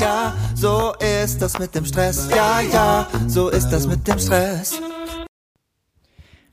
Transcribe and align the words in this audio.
ja, 0.00 0.34
so 0.54 0.92
ist 1.24 1.40
das 1.40 1.58
mit 1.58 1.74
dem 1.74 1.84
Stress. 1.84 2.28
Ja, 2.30 2.60
ja, 2.60 3.08
so 3.26 3.48
ist 3.48 3.70
das 3.70 3.86
mit 3.86 4.06
dem 4.06 4.18
Stress. 4.18 4.80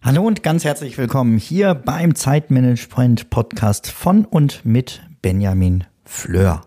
Hallo 0.02 0.24
und 0.24 0.44
ganz 0.44 0.64
herzlich 0.64 0.98
willkommen 0.98 1.38
hier 1.38 1.76
beim 1.76 2.16
Zeitmanagement 2.16 3.30
Podcast 3.30 3.92
von 3.92 4.26
und 4.26 4.66
mit 4.66 5.02
Benjamin 5.22 5.86
Fleur. 6.06 6.62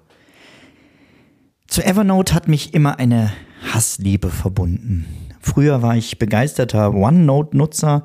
Zu 1.66 1.84
Evernote 1.84 2.34
hat 2.34 2.48
mich 2.48 2.74
immer 2.74 2.98
eine 2.98 3.32
Hassliebe 3.72 4.30
verbunden. 4.30 5.06
Früher 5.40 5.82
war 5.82 5.96
ich 5.96 6.18
begeisterter 6.18 6.94
OneNote-Nutzer, 6.94 8.04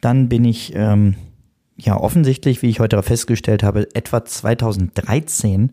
dann 0.00 0.28
bin 0.28 0.44
ich 0.44 0.74
ähm, 0.74 1.14
ja 1.76 1.96
offensichtlich, 1.96 2.62
wie 2.62 2.68
ich 2.68 2.80
heute 2.80 3.02
festgestellt 3.02 3.62
habe, 3.62 3.88
etwa 3.94 4.24
2013 4.24 5.72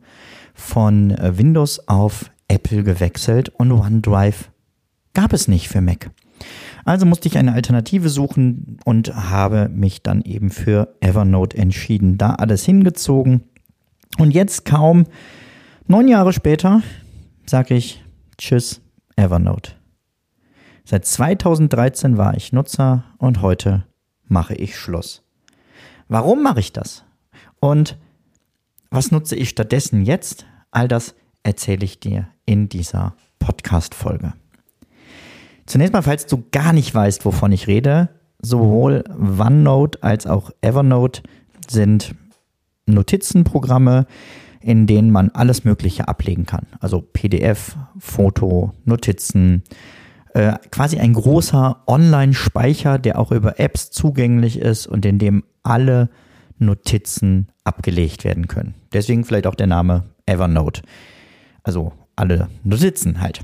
von 0.53 1.11
äh, 1.11 1.37
Windows 1.37 1.87
auf 1.87 2.31
Apple 2.47 2.83
gewechselt 2.83 3.49
und 3.49 3.71
OneDrive 3.71 4.51
gab 5.13 5.33
es 5.33 5.47
nicht 5.47 5.69
für 5.69 5.81
Mac. 5.81 6.11
Also 6.83 7.05
musste 7.05 7.27
ich 7.27 7.37
eine 7.37 7.53
Alternative 7.53 8.09
suchen 8.09 8.77
und 8.85 9.13
habe 9.15 9.69
mich 9.69 10.01
dann 10.01 10.21
eben 10.21 10.49
für 10.49 10.95
Evernote 10.99 11.57
entschieden. 11.57 12.17
Da 12.17 12.31
alles 12.35 12.65
hingezogen. 12.65 13.43
Und 14.17 14.31
jetzt 14.31 14.65
kaum 14.65 15.05
neun 15.87 16.07
Jahre 16.07 16.33
später 16.33 16.81
sage 17.45 17.75
ich 17.75 18.03
Tschüss, 18.37 18.81
Evernote. 19.15 19.73
Seit 20.83 21.05
2013 21.05 22.17
war 22.17 22.35
ich 22.35 22.51
Nutzer 22.53 23.03
und 23.17 23.41
heute 23.41 23.85
mache 24.25 24.55
ich 24.55 24.77
Schluss. 24.77 25.23
Warum 26.07 26.43
mache 26.43 26.59
ich 26.59 26.73
das? 26.73 27.05
Und 27.59 27.97
was 28.91 29.09
nutze 29.09 29.35
ich 29.35 29.49
stattdessen 29.49 30.03
jetzt? 30.03 30.45
All 30.69 30.87
das 30.87 31.15
erzähle 31.43 31.85
ich 31.85 31.99
dir 31.99 32.27
in 32.45 32.69
dieser 32.69 33.15
Podcast-Folge. 33.39 34.33
Zunächst 35.65 35.93
mal, 35.93 36.01
falls 36.01 36.27
du 36.27 36.43
gar 36.51 36.73
nicht 36.73 36.93
weißt, 36.93 37.23
wovon 37.25 37.53
ich 37.53 37.67
rede, 37.67 38.09
sowohl 38.41 39.03
OneNote 39.17 40.03
als 40.03 40.27
auch 40.27 40.51
Evernote 40.61 41.23
sind 41.67 42.15
Notizenprogramme, 42.85 44.05
in 44.59 44.85
denen 44.85 45.09
man 45.09 45.29
alles 45.29 45.63
Mögliche 45.63 46.07
ablegen 46.07 46.45
kann. 46.45 46.67
Also 46.79 47.01
PDF, 47.01 47.77
Foto, 47.97 48.73
Notizen, 48.83 49.63
äh, 50.33 50.53
quasi 50.69 50.99
ein 50.99 51.13
großer 51.13 51.83
Online-Speicher, 51.87 52.99
der 52.99 53.17
auch 53.17 53.31
über 53.31 53.59
Apps 53.59 53.91
zugänglich 53.91 54.59
ist 54.59 54.87
und 54.87 55.05
in 55.05 55.17
dem 55.17 55.43
alle 55.63 56.09
Notizen 56.61 57.47
abgelegt 57.63 58.23
werden 58.23 58.47
können. 58.47 58.75
Deswegen 58.93 59.25
vielleicht 59.25 59.47
auch 59.47 59.55
der 59.55 59.67
Name 59.67 60.05
Evernote. 60.25 60.81
Also 61.63 61.93
alle 62.15 62.49
Notizen 62.63 63.19
halt. 63.21 63.41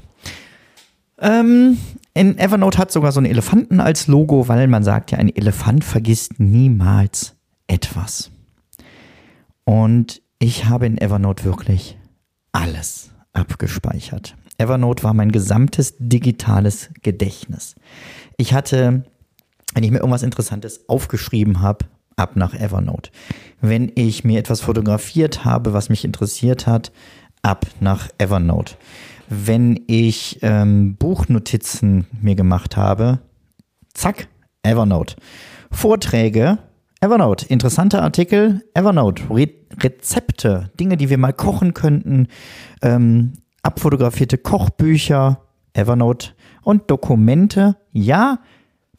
Ähm, 1.20 1.78
in 2.14 2.38
Evernote 2.38 2.78
hat 2.78 2.92
sogar 2.92 3.12
so 3.12 3.20
einen 3.20 3.30
Elefanten 3.30 3.80
als 3.80 4.08
Logo, 4.08 4.48
weil 4.48 4.68
man 4.68 4.84
sagt 4.84 5.12
ja, 5.12 5.18
ein 5.18 5.36
Elefant 5.36 5.84
vergisst 5.84 6.40
niemals 6.40 7.36
etwas. 7.68 8.32
Und 9.66 10.22
ich 10.40 10.66
habe 10.66 10.86
in 10.86 10.98
Evernote 10.98 11.44
wirklich 11.44 11.98
alles 12.52 13.12
abgespeichert. 13.34 14.36
Evernote 14.58 15.04
war 15.04 15.14
mein 15.14 15.32
gesamtes 15.32 15.96
digitales 16.00 16.90
Gedächtnis. 17.02 17.76
Ich 18.38 18.54
hatte, 18.54 19.04
wenn 19.74 19.84
ich 19.84 19.92
mir 19.92 20.00
irgendwas 20.00 20.24
Interessantes 20.24 20.88
aufgeschrieben 20.90 21.62
habe, 21.62 21.86
ab 22.18 22.36
nach 22.36 22.54
Evernote. 22.54 23.12
Wenn 23.62 23.92
ich 23.96 24.24
mir 24.26 24.40
etwas 24.40 24.62
fotografiert 24.62 25.46
habe, 25.46 25.72
was 25.72 25.90
mich 25.90 26.04
interessiert 26.04 26.68
hat, 26.68 26.92
ab 27.42 27.66
nach 27.80 28.10
Evernote. 28.18 28.76
Wenn 29.30 29.80
ich 29.88 30.40
ähm, 30.42 30.96
Buchnotizen 30.98 32.08
mir 32.22 32.36
gemacht 32.36 32.76
habe, 32.76 33.20
zack, 33.94 34.28
Evernote. 34.64 35.16
Vorträge, 35.72 36.58
Evernote. 37.00 37.46
Interessante 37.48 38.02
Artikel, 38.02 38.64
Evernote. 38.74 39.24
Re 39.30 39.50
Rezepte, 39.80 40.72
Dinge, 40.80 40.98
die 40.98 41.10
wir 41.10 41.18
mal 41.18 41.34
kochen 41.34 41.74
könnten, 41.74 42.28
ähm, 42.82 43.34
abfotografierte 43.64 44.38
Kochbücher, 44.38 45.42
Evernote 45.74 46.32
und 46.64 46.90
Dokumente, 46.90 47.76
ja, 47.92 48.40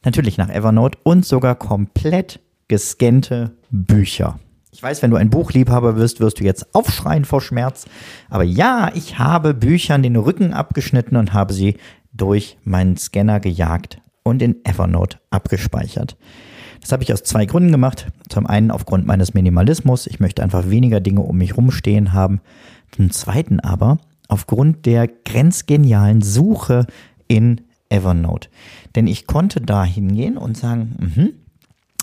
natürlich 0.05 0.37
nach 0.37 0.49
Evernote 0.49 0.97
und 1.03 1.25
sogar 1.25 1.55
komplett 1.55 2.39
gescannte 2.69 3.51
Bücher. 3.69 4.39
Ich 4.71 4.81
weiß, 4.81 5.01
wenn 5.01 5.11
du 5.11 5.17
ein 5.17 5.29
Buchliebhaber 5.29 5.97
wirst, 5.97 6.21
wirst 6.21 6.39
du 6.39 6.45
jetzt 6.45 6.73
aufschreien 6.73 7.25
vor 7.25 7.41
Schmerz. 7.41 7.85
Aber 8.29 8.43
ja, 8.43 8.91
ich 8.95 9.19
habe 9.19 9.53
Büchern 9.53 10.03
den 10.03 10.15
Rücken 10.15 10.53
abgeschnitten 10.53 11.17
und 11.17 11.33
habe 11.33 11.53
sie 11.53 11.75
durch 12.13 12.57
meinen 12.63 12.95
Scanner 12.95 13.41
gejagt 13.41 14.01
und 14.23 14.41
in 14.41 14.63
Evernote 14.63 15.17
abgespeichert. 15.31 16.15
Das 16.81 16.91
habe 16.91 17.03
ich 17.03 17.11
aus 17.11 17.23
zwei 17.23 17.45
Gründen 17.45 17.71
gemacht. 17.71 18.07
Zum 18.29 18.47
einen 18.47 18.71
aufgrund 18.71 19.05
meines 19.05 19.33
Minimalismus. 19.33 20.07
Ich 20.07 20.19
möchte 20.19 20.43
einfach 20.43 20.69
weniger 20.69 21.01
Dinge 21.01 21.21
um 21.21 21.37
mich 21.37 21.57
rumstehen 21.57 22.13
haben. 22.13 22.39
Zum 22.91 23.11
zweiten 23.11 23.59
aber 23.59 23.97
aufgrund 24.27 24.85
der 24.85 25.07
grenzgenialen 25.07 26.21
Suche 26.21 26.85
in 27.27 27.61
Evernote. 27.89 28.49
Denn 28.95 29.07
ich 29.07 29.27
konnte 29.27 29.59
da 29.61 29.83
hingehen 29.83 30.37
und 30.37 30.55
sagen, 30.55 30.95
mh, 31.15 31.29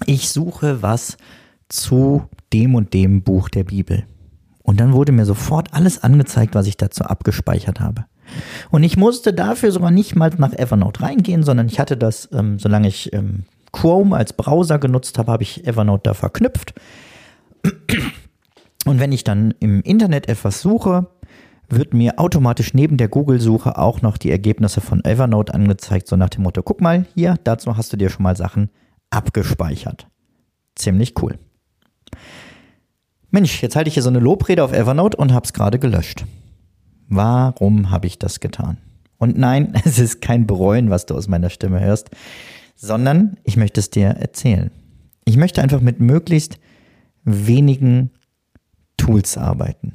ich 0.04 0.28
suche 0.28 0.82
was 0.82 1.16
zu 1.68 2.28
dem 2.52 2.74
und 2.74 2.92
dem 2.94 3.22
Buch 3.22 3.48
der 3.48 3.64
Bibel. 3.64 4.04
Und 4.62 4.80
dann 4.80 4.92
wurde 4.92 5.12
mir 5.12 5.24
sofort 5.24 5.72
alles 5.72 6.02
angezeigt, 6.02 6.54
was 6.54 6.66
ich 6.66 6.76
dazu 6.76 7.04
abgespeichert 7.04 7.80
habe. 7.80 8.04
Und 8.70 8.82
ich 8.82 8.96
musste 8.96 9.32
dafür 9.32 9.70
sogar 9.70 9.90
nicht 9.90 10.16
mal 10.16 10.30
nach 10.38 10.52
Evernote 10.52 11.02
reingehen, 11.02 11.44
sondern 11.44 11.68
ich 11.68 11.78
hatte 11.78 11.96
das, 11.96 12.28
ähm, 12.32 12.58
solange 12.58 12.88
ich 12.88 13.12
ähm, 13.12 13.44
Chrome 13.72 14.16
als 14.16 14.32
Browser 14.32 14.78
genutzt 14.78 15.18
habe, 15.18 15.30
habe 15.30 15.42
ich 15.44 15.66
Evernote 15.66 16.02
da 16.04 16.14
verknüpft. 16.14 16.74
Und 18.84 19.00
wenn 19.00 19.12
ich 19.12 19.24
dann 19.24 19.54
im 19.60 19.82
Internet 19.82 20.28
etwas 20.28 20.60
suche, 20.60 21.08
wird 21.68 21.94
mir 21.94 22.18
automatisch 22.18 22.74
neben 22.74 22.96
der 22.96 23.08
Google-Suche 23.08 23.76
auch 23.76 24.02
noch 24.02 24.16
die 24.16 24.30
Ergebnisse 24.30 24.80
von 24.80 25.04
Evernote 25.04 25.52
angezeigt, 25.52 26.06
so 26.06 26.16
nach 26.16 26.28
dem 26.28 26.44
Motto, 26.44 26.62
guck 26.62 26.80
mal 26.80 27.06
hier, 27.14 27.36
dazu 27.42 27.76
hast 27.76 27.92
du 27.92 27.96
dir 27.96 28.08
schon 28.08 28.22
mal 28.22 28.36
Sachen 28.36 28.70
abgespeichert. 29.10 30.08
Ziemlich 30.74 31.20
cool. 31.22 31.38
Mensch, 33.30 33.62
jetzt 33.62 33.76
halte 33.76 33.88
ich 33.88 33.94
hier 33.94 34.02
so 34.02 34.08
eine 34.08 34.20
Lobrede 34.20 34.64
auf 34.64 34.72
Evernote 34.72 35.16
und 35.16 35.32
habe 35.32 35.44
es 35.44 35.52
gerade 35.52 35.78
gelöscht. 35.78 36.24
Warum 37.08 37.90
habe 37.90 38.06
ich 38.06 38.18
das 38.18 38.40
getan? 38.40 38.78
Und 39.18 39.36
nein, 39.36 39.74
es 39.84 39.98
ist 39.98 40.20
kein 40.20 40.46
Bereuen, 40.46 40.90
was 40.90 41.06
du 41.06 41.14
aus 41.14 41.28
meiner 41.28 41.50
Stimme 41.50 41.80
hörst, 41.80 42.10
sondern 42.74 43.36
ich 43.44 43.56
möchte 43.56 43.80
es 43.80 43.90
dir 43.90 44.08
erzählen. 44.08 44.70
Ich 45.24 45.36
möchte 45.36 45.62
einfach 45.62 45.80
mit 45.80 46.00
möglichst 46.00 46.58
wenigen 47.24 48.10
Tools 48.96 49.36
arbeiten. 49.36 49.94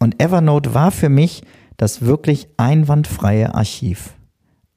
Und 0.00 0.20
Evernote 0.20 0.74
war 0.74 0.90
für 0.90 1.08
mich 1.08 1.42
das 1.76 2.02
wirklich 2.02 2.48
einwandfreie 2.56 3.54
Archiv. 3.54 4.14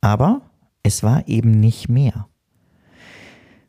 Aber 0.01 0.41
es 0.83 1.01
war 1.01 1.27
eben 1.27 1.51
nicht 1.51 1.89
mehr. 1.89 2.27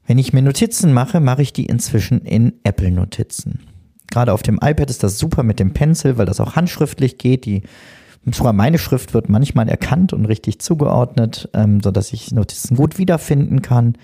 Wenn 0.06 0.18
ich 0.18 0.32
mir 0.32 0.42
Notizen 0.42 0.92
mache, 0.92 1.20
mache 1.20 1.42
ich 1.42 1.52
die 1.52 1.66
inzwischen 1.66 2.20
in 2.20 2.54
Apple 2.62 2.90
Notizen. 2.90 3.60
Gerade 4.08 4.32
auf 4.32 4.42
dem 4.42 4.56
iPad 4.62 4.88
ist 4.88 5.02
das 5.02 5.18
super 5.18 5.42
mit 5.42 5.58
dem 5.58 5.72
Pencil, 5.72 6.16
weil 6.16 6.26
das 6.26 6.40
auch 6.40 6.54
handschriftlich 6.54 7.18
geht. 7.18 7.44
Die, 7.44 7.62
sogar 8.30 8.52
meine 8.52 8.78
Schrift 8.78 9.14
wird 9.14 9.28
manchmal 9.28 9.68
erkannt 9.68 10.12
und 10.12 10.26
richtig 10.26 10.60
zugeordnet, 10.60 11.48
ähm, 11.54 11.80
sodass 11.82 12.12
ich 12.12 12.30
Notizen 12.30 12.76
gut 12.76 12.98
wiederfinden 12.98 13.62
kann. 13.62 13.94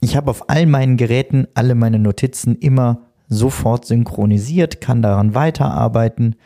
Ich 0.00 0.16
habe 0.16 0.30
auf 0.30 0.48
all 0.48 0.66
meinen 0.66 0.96
Geräten 0.96 1.46
alle 1.54 1.74
meine 1.74 1.98
Notizen 1.98 2.56
immer 2.56 3.02
sofort 3.28 3.84
synchronisiert, 3.84 4.80
kann 4.80 5.02
daran 5.02 5.34
weiterarbeiten. 5.34 6.36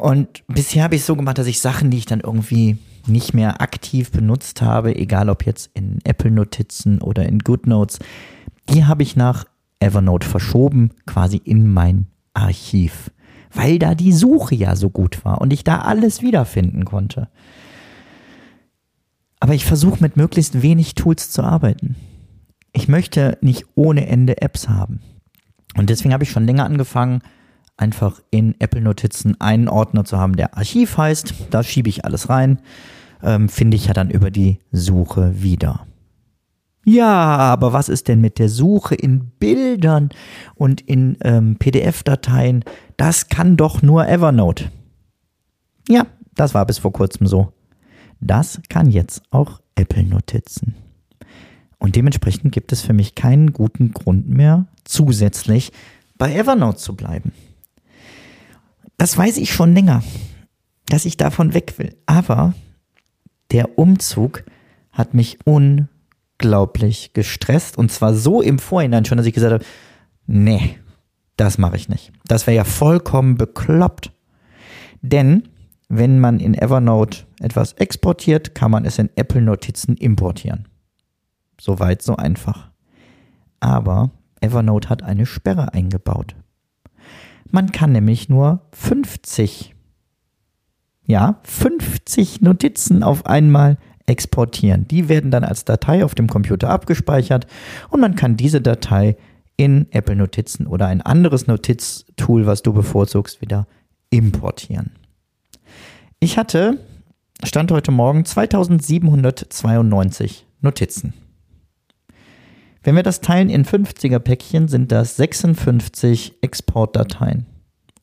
Und 0.00 0.44
bisher 0.48 0.84
habe 0.84 0.94
ich 0.94 1.02
es 1.02 1.06
so 1.06 1.16
gemacht, 1.16 1.38
dass 1.38 1.46
ich 1.46 1.60
Sachen, 1.60 1.90
die 1.90 1.98
ich 1.98 2.06
dann 2.06 2.20
irgendwie 2.20 2.78
nicht 3.06 3.34
mehr 3.34 3.60
aktiv 3.60 4.10
benutzt 4.10 4.62
habe, 4.62 4.96
egal 4.96 5.28
ob 5.28 5.44
jetzt 5.44 5.70
in 5.74 5.98
Apple-Notizen 6.04 7.00
oder 7.00 7.26
in 7.26 7.40
GoodNotes, 7.40 7.98
die 8.70 8.84
habe 8.84 9.02
ich 9.02 9.16
nach 9.16 9.44
Evernote 9.80 10.26
verschoben, 10.26 10.90
quasi 11.06 11.36
in 11.36 11.70
mein 11.70 12.06
Archiv, 12.32 13.10
weil 13.52 13.78
da 13.78 13.94
die 13.94 14.12
Suche 14.12 14.54
ja 14.54 14.76
so 14.76 14.90
gut 14.90 15.24
war 15.24 15.40
und 15.40 15.52
ich 15.52 15.64
da 15.64 15.80
alles 15.80 16.22
wiederfinden 16.22 16.84
konnte. 16.84 17.28
Aber 19.40 19.54
ich 19.54 19.66
versuche 19.66 20.02
mit 20.02 20.16
möglichst 20.16 20.62
wenig 20.62 20.94
Tools 20.94 21.30
zu 21.30 21.42
arbeiten. 21.42 21.96
Ich 22.72 22.88
möchte 22.88 23.36
nicht 23.42 23.66
ohne 23.74 24.06
Ende 24.06 24.40
Apps 24.40 24.68
haben. 24.68 25.00
Und 25.76 25.90
deswegen 25.90 26.14
habe 26.14 26.24
ich 26.24 26.30
schon 26.30 26.46
länger 26.46 26.64
angefangen, 26.64 27.20
einfach 27.76 28.20
in 28.30 28.54
Apple 28.60 28.80
Notizen 28.80 29.40
einen 29.40 29.68
Ordner 29.68 30.04
zu 30.04 30.18
haben, 30.18 30.36
der 30.36 30.56
Archiv 30.56 30.96
heißt. 30.96 31.34
Da 31.50 31.62
schiebe 31.62 31.88
ich 31.88 32.04
alles 32.04 32.28
rein. 32.28 32.60
Ähm, 33.22 33.48
Finde 33.48 33.76
ich 33.76 33.86
ja 33.86 33.92
dann 33.94 34.10
über 34.10 34.30
die 34.30 34.58
Suche 34.70 35.42
wieder. 35.42 35.86
Ja, 36.84 37.08
aber 37.10 37.72
was 37.72 37.88
ist 37.88 38.08
denn 38.08 38.20
mit 38.20 38.38
der 38.38 38.50
Suche 38.50 38.94
in 38.94 39.30
Bildern 39.38 40.10
und 40.54 40.82
in 40.82 41.16
ähm, 41.22 41.56
PDF-Dateien? 41.56 42.64
Das 42.98 43.28
kann 43.28 43.56
doch 43.56 43.80
nur 43.80 44.06
Evernote. 44.06 44.70
Ja, 45.88 46.06
Das 46.34 46.52
war 46.52 46.66
bis 46.66 46.78
vor 46.78 46.92
kurzem 46.92 47.26
so. 47.26 47.52
Das 48.20 48.60
kann 48.68 48.90
jetzt 48.90 49.22
auch 49.30 49.60
Apple 49.76 50.04
Notizen. 50.04 50.74
Und 51.78 51.96
dementsprechend 51.96 52.52
gibt 52.52 52.72
es 52.72 52.82
für 52.82 52.92
mich 52.92 53.14
keinen 53.14 53.52
guten 53.52 53.92
Grund 53.92 54.28
mehr, 54.28 54.66
zusätzlich 54.84 55.72
bei 56.16 56.34
Evernote 56.34 56.78
zu 56.78 56.96
bleiben. 56.96 57.32
Das 58.98 59.16
weiß 59.16 59.36
ich 59.38 59.52
schon 59.52 59.74
länger, 59.74 60.02
dass 60.86 61.04
ich 61.04 61.16
davon 61.16 61.54
weg 61.54 61.74
will. 61.78 61.96
Aber 62.06 62.54
der 63.50 63.78
Umzug 63.78 64.44
hat 64.92 65.14
mich 65.14 65.38
unglaublich 65.44 67.12
gestresst. 67.12 67.76
Und 67.76 67.90
zwar 67.90 68.14
so 68.14 68.40
im 68.40 68.58
Vorhinein 68.58 69.04
schon, 69.04 69.18
dass 69.18 69.26
ich 69.26 69.34
gesagt 69.34 69.52
habe, 69.52 69.64
nee, 70.26 70.78
das 71.36 71.58
mache 71.58 71.76
ich 71.76 71.88
nicht. 71.88 72.12
Das 72.26 72.46
wäre 72.46 72.56
ja 72.56 72.64
vollkommen 72.64 73.36
bekloppt. 73.36 74.12
Denn 75.02 75.48
wenn 75.88 76.18
man 76.18 76.40
in 76.40 76.54
Evernote 76.54 77.24
etwas 77.40 77.74
exportiert, 77.74 78.54
kann 78.54 78.70
man 78.70 78.84
es 78.84 78.98
in 78.98 79.10
Apple 79.16 79.42
Notizen 79.42 79.96
importieren. 79.96 80.66
Soweit, 81.60 82.02
so 82.02 82.16
einfach. 82.16 82.70
Aber 83.60 84.10
Evernote 84.40 84.88
hat 84.88 85.02
eine 85.02 85.26
Sperre 85.26 85.72
eingebaut. 85.74 86.34
Man 87.50 87.72
kann 87.72 87.92
nämlich 87.92 88.28
nur 88.28 88.62
50, 88.72 89.74
ja, 91.06 91.40
50 91.44 92.40
Notizen 92.40 93.02
auf 93.02 93.26
einmal 93.26 93.78
exportieren. 94.06 94.86
Die 94.88 95.08
werden 95.08 95.30
dann 95.30 95.44
als 95.44 95.64
Datei 95.64 96.04
auf 96.04 96.14
dem 96.14 96.28
Computer 96.28 96.68
abgespeichert 96.70 97.46
und 97.90 98.00
man 98.00 98.16
kann 98.16 98.36
diese 98.36 98.60
Datei 98.60 99.16
in 99.56 99.86
Apple 99.92 100.16
Notizen 100.16 100.66
oder 100.66 100.86
ein 100.86 101.00
anderes 101.00 101.46
Notiztool, 101.46 102.46
was 102.46 102.62
du 102.62 102.72
bevorzugst, 102.72 103.40
wieder 103.40 103.68
importieren. 104.10 104.90
Ich 106.20 106.38
hatte, 106.38 106.78
stand 107.44 107.70
heute 107.70 107.92
Morgen, 107.92 108.24
2792 108.24 110.46
Notizen. 110.60 111.14
Wenn 112.84 112.96
wir 112.96 113.02
das 113.02 113.22
teilen 113.22 113.48
in 113.48 113.64
50er 113.64 114.18
Päckchen, 114.18 114.68
sind 114.68 114.92
das 114.92 115.16
56 115.16 116.34
Exportdateien 116.42 117.46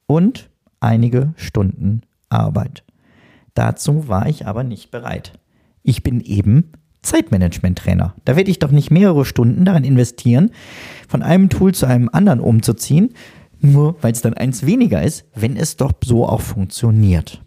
und 0.07 0.49
einige 0.79 1.33
Stunden 1.35 2.01
Arbeit. 2.29 2.83
Dazu 3.53 4.07
war 4.07 4.27
ich 4.27 4.47
aber 4.47 4.63
nicht 4.63 4.89
bereit. 4.89 5.33
Ich 5.83 6.01
bin 6.01 6.19
eben 6.19 6.71
Zeitmanagement-Trainer. 7.03 8.15
Da 8.25 8.35
werde 8.35 8.49
ich 8.49 8.57
doch 8.57 8.71
nicht 8.71 8.89
mehrere 8.89 9.23
Stunden 9.23 9.65
darin 9.65 9.83
investieren, 9.83 10.49
von 11.07 11.21
einem 11.21 11.49
Tool 11.49 11.75
zu 11.75 11.85
einem 11.85 12.09
anderen 12.11 12.39
umzuziehen, 12.39 13.13
nur 13.59 14.01
weil 14.01 14.13
es 14.13 14.21
dann 14.21 14.33
eins 14.33 14.65
weniger 14.65 15.03
ist, 15.03 15.25
wenn 15.35 15.57
es 15.57 15.77
doch 15.77 15.91
so 16.03 16.27
auch 16.27 16.41
funktioniert. 16.41 17.43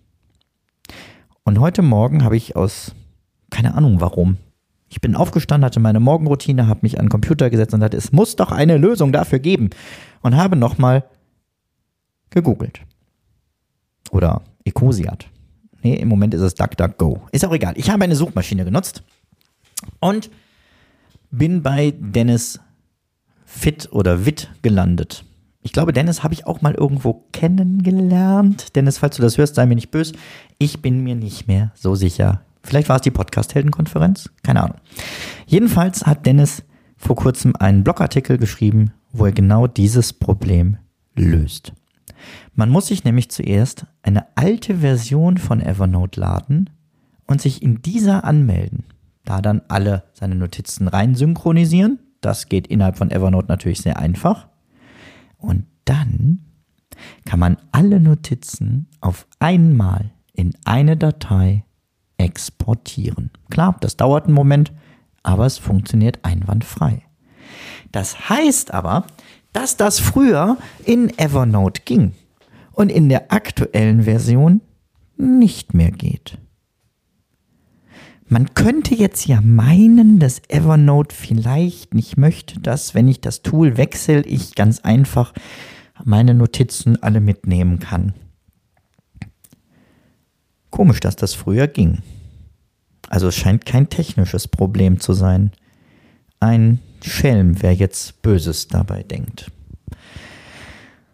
Und 1.42 1.58
heute 1.58 1.82
Morgen 1.82 2.22
habe 2.22 2.36
ich 2.36 2.54
aus, 2.54 2.94
keine 3.50 3.74
Ahnung 3.74 4.00
warum, 4.00 4.36
ich 4.94 5.00
bin 5.00 5.16
aufgestanden, 5.16 5.64
hatte 5.64 5.80
meine 5.80 5.98
Morgenroutine, 5.98 6.68
habe 6.68 6.78
mich 6.82 7.00
an 7.00 7.06
den 7.06 7.10
Computer 7.10 7.50
gesetzt 7.50 7.74
und 7.74 7.80
dachte, 7.80 7.96
es 7.96 8.12
muss 8.12 8.36
doch 8.36 8.52
eine 8.52 8.76
Lösung 8.76 9.10
dafür 9.10 9.40
geben. 9.40 9.70
Und 10.22 10.36
habe 10.36 10.54
nochmal 10.54 11.02
gegoogelt. 12.30 12.80
Oder 14.12 14.42
Ecosiat. 14.64 15.26
Nee, 15.82 15.96
im 15.96 16.06
Moment 16.06 16.32
ist 16.32 16.42
es 16.42 16.54
DuckDuckGo. 16.54 17.22
Ist 17.32 17.44
auch 17.44 17.52
egal. 17.52 17.74
Ich 17.76 17.90
habe 17.90 18.04
eine 18.04 18.14
Suchmaschine 18.14 18.64
genutzt 18.64 19.02
und 19.98 20.30
bin 21.32 21.64
bei 21.64 21.92
Dennis 21.98 22.60
Fit 23.44 23.88
oder 23.90 24.24
Witt 24.24 24.48
gelandet. 24.62 25.24
Ich 25.62 25.72
glaube, 25.72 25.92
Dennis 25.92 26.22
habe 26.22 26.34
ich 26.34 26.46
auch 26.46 26.60
mal 26.60 26.74
irgendwo 26.74 27.24
kennengelernt. 27.32 28.76
Dennis, 28.76 28.98
falls 28.98 29.16
du 29.16 29.22
das 29.22 29.38
hörst, 29.38 29.56
sei 29.56 29.66
mir 29.66 29.74
nicht 29.74 29.90
böse. 29.90 30.12
Ich 30.58 30.82
bin 30.82 31.02
mir 31.02 31.16
nicht 31.16 31.48
mehr 31.48 31.72
so 31.74 31.96
sicher. 31.96 32.42
Vielleicht 32.64 32.88
war 32.88 32.96
es 32.96 33.02
die 33.02 33.10
Podcast-Heldenkonferenz? 33.10 34.30
Keine 34.42 34.62
Ahnung. 34.62 34.78
Jedenfalls 35.46 36.06
hat 36.06 36.26
Dennis 36.26 36.64
vor 36.96 37.16
kurzem 37.16 37.54
einen 37.56 37.84
Blogartikel 37.84 38.38
geschrieben, 38.38 38.92
wo 39.12 39.26
er 39.26 39.32
genau 39.32 39.66
dieses 39.66 40.12
Problem 40.12 40.78
löst. 41.14 41.72
Man 42.54 42.70
muss 42.70 42.86
sich 42.86 43.04
nämlich 43.04 43.30
zuerst 43.30 43.86
eine 44.02 44.26
alte 44.34 44.78
Version 44.78 45.38
von 45.38 45.60
Evernote 45.60 46.20
laden 46.20 46.70
und 47.26 47.40
sich 47.40 47.62
in 47.62 47.82
dieser 47.82 48.24
anmelden 48.24 48.84
da 49.24 49.40
dann 49.40 49.62
alle 49.68 50.04
seine 50.12 50.34
Notizen 50.34 50.88
rein 50.88 51.14
synchronisieren. 51.14 51.98
Das 52.20 52.48
geht 52.48 52.66
innerhalb 52.66 52.96
von 52.96 53.10
Evernote 53.10 53.48
natürlich 53.48 53.80
sehr 53.80 53.98
einfach. 53.98 54.48
Und 55.38 55.66
dann 55.84 56.40
kann 57.24 57.40
man 57.40 57.56
alle 57.72 58.00
Notizen 58.00 58.88
auf 59.00 59.26
einmal 59.38 60.12
in 60.32 60.54
eine 60.64 60.96
Datei 60.96 61.64
exportieren. 62.24 63.30
Klar, 63.50 63.76
das 63.80 63.96
dauert 63.96 64.24
einen 64.24 64.34
Moment, 64.34 64.72
aber 65.22 65.46
es 65.46 65.58
funktioniert 65.58 66.24
einwandfrei. 66.24 67.02
Das 67.92 68.28
heißt 68.28 68.72
aber, 68.72 69.06
dass 69.52 69.76
das 69.76 70.00
früher 70.00 70.56
in 70.84 71.16
Evernote 71.18 71.82
ging 71.84 72.12
und 72.72 72.90
in 72.90 73.08
der 73.08 73.30
aktuellen 73.32 74.02
Version 74.02 74.60
nicht 75.16 75.74
mehr 75.74 75.92
geht. 75.92 76.38
Man 78.26 78.54
könnte 78.54 78.94
jetzt 78.94 79.26
ja 79.26 79.40
meinen, 79.42 80.18
dass 80.18 80.42
Evernote 80.48 81.14
vielleicht 81.14 81.94
nicht 81.94 82.16
möchte, 82.16 82.58
dass, 82.58 82.94
wenn 82.94 83.06
ich 83.06 83.20
das 83.20 83.42
Tool 83.42 83.76
wechsle, 83.76 84.22
ich 84.22 84.54
ganz 84.54 84.80
einfach 84.80 85.32
meine 86.04 86.34
Notizen 86.34 87.00
alle 87.02 87.20
mitnehmen 87.20 87.78
kann. 87.78 88.14
Komisch, 90.74 90.98
dass 90.98 91.14
das 91.14 91.34
früher 91.34 91.68
ging. 91.68 92.00
Also 93.08 93.28
es 93.28 93.36
scheint 93.36 93.64
kein 93.64 93.88
technisches 93.90 94.48
Problem 94.48 94.98
zu 94.98 95.12
sein. 95.12 95.52
Ein 96.40 96.80
Schelm, 97.00 97.62
wer 97.62 97.72
jetzt 97.72 98.22
Böses 98.22 98.66
dabei 98.66 99.04
denkt. 99.04 99.52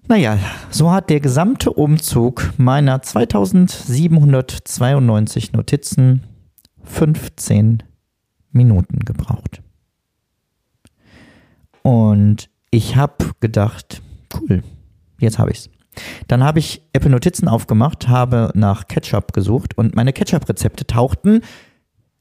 Naja, 0.08 0.38
so 0.70 0.90
hat 0.90 1.10
der 1.10 1.20
gesamte 1.20 1.74
Umzug 1.74 2.54
meiner 2.56 3.02
2792 3.02 5.52
Notizen 5.52 6.22
15 6.84 7.82
Minuten 8.52 9.00
gebraucht. 9.00 9.60
Und 11.82 12.48
ich 12.70 12.96
habe 12.96 13.32
gedacht, 13.40 14.00
cool, 14.40 14.62
jetzt 15.18 15.38
habe 15.38 15.50
ich's. 15.50 15.68
Dann 16.28 16.44
habe 16.44 16.58
ich 16.58 16.82
Apple 16.92 17.10
Notizen 17.10 17.48
aufgemacht, 17.48 18.08
habe 18.08 18.50
nach 18.54 18.86
Ketchup 18.86 19.32
gesucht 19.32 19.76
und 19.76 19.94
meine 19.94 20.12
Ketchup-Rezepte 20.12 20.86
tauchten 20.86 21.42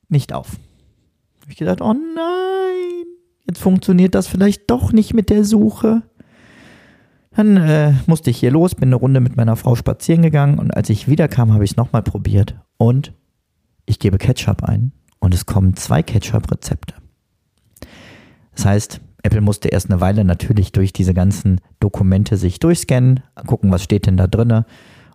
nicht 0.08 0.34
auf. 0.34 0.54
Habe 1.42 1.52
ich 1.52 1.58
gedacht, 1.58 1.82
oh 1.82 1.94
nein, 1.94 3.06
jetzt 3.48 3.60
funktioniert 3.60 4.16
das 4.16 4.28
vielleicht 4.28 4.70
doch 4.70 4.92
nicht 4.92 5.14
mit 5.14 5.30
der 5.30 5.44
Suche. 5.44 6.04
Dann 7.32 7.58
äh, 7.58 7.94
musste 8.08 8.32
ich 8.32 8.38
hier 8.38 8.52
los, 8.52 8.76
bin 8.76 8.90
eine 8.90 8.96
Runde 8.96 9.20
mit 9.20 9.38
meiner 9.38 9.56
Frau 9.56 9.76
spazieren 9.76 10.24
gegangen 10.24 10.58
und 10.60 10.72
als 10.76 10.90
ich 10.90 11.08
wiederkam, 11.08 11.54
habe 11.54 11.64
ich 11.64 11.72
es 11.72 11.78
nochmal 11.78 12.02
probiert 12.02 12.56
und 12.78 13.14
ich 13.86 14.00
gebe 14.00 14.18
Ketchup 14.18 14.64
ein 14.64 14.92
und 15.20 15.34
es 15.34 15.46
kommen 15.46 15.76
zwei 15.76 16.02
Ketchup-Rezepte. 16.04 16.96
Das 18.56 18.66
heißt, 18.66 19.02
Apple 19.24 19.42
musste 19.42 19.70
erst 19.70 19.90
eine 19.90 20.02
Weile 20.02 20.24
natürlich 20.24 20.72
durch 20.72 20.94
diese 20.94 21.14
ganzen 21.14 21.60
Dokumente 21.80 22.38
sich 22.38 22.60
durchscannen, 22.60 23.22
gucken, 23.48 23.72
was 23.72 23.84
steht 23.84 24.06
denn 24.06 24.18
da 24.18 24.28
drinne. 24.28 24.66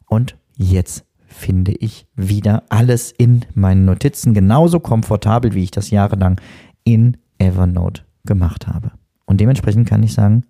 Und 0.06 0.36
jetzt 0.56 1.04
finde 1.26 1.72
ich 1.72 2.06
wieder 2.14 2.64
alles 2.68 3.12
in 3.12 3.44
meinen 3.54 3.84
Notizen 3.84 4.34
genauso 4.34 4.78
komfortabel, 4.78 5.54
wie 5.54 5.64
ich 5.64 5.70
das 5.70 5.90
jahrelang 5.90 6.40
in 6.84 7.16
Evernote 7.38 8.02
gemacht 8.24 8.66
habe. 8.66 8.92
Und 9.26 9.40
dementsprechend 9.40 9.88
kann 9.88 10.02
ich 10.02 10.12
sagen, 10.12 10.44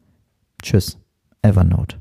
tschüss, 0.62 0.98
Evernote. 1.42 1.98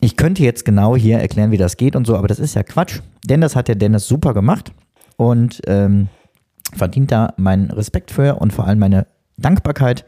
Ich 0.00 0.16
könnte 0.16 0.42
jetzt 0.42 0.64
genau 0.64 0.96
hier 0.96 1.18
erklären, 1.18 1.52
wie 1.52 1.56
das 1.56 1.76
geht 1.76 1.96
und 1.96 2.06
so, 2.06 2.16
aber 2.16 2.28
das 2.28 2.38
ist 2.38 2.54
ja 2.54 2.62
Quatsch, 2.62 3.00
denn 3.24 3.40
das 3.40 3.56
hat 3.56 3.68
der 3.68 3.76
Dennis 3.76 4.06
super 4.06 4.34
gemacht 4.34 4.72
und 5.16 5.62
ähm, 5.66 6.08
verdient 6.74 7.12
da 7.12 7.32
meinen 7.38 7.70
Respekt 7.70 8.10
für 8.10 8.36
und 8.36 8.52
vor 8.52 8.66
allem 8.66 8.78
meine 8.78 9.06
Dankbarkeit, 9.36 10.04